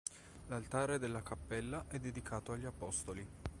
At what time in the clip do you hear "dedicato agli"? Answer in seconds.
1.99-2.65